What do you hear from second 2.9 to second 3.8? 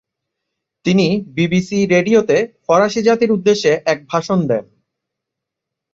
জাতির উদ্দেশে